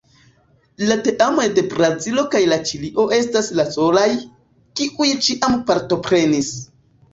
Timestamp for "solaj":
3.77-4.09